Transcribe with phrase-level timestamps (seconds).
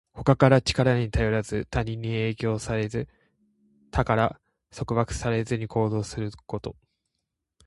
[0.15, 3.07] 他からの力に頼らず、他人に影響されず、
[3.91, 6.75] 他から束縛されずに行動すること。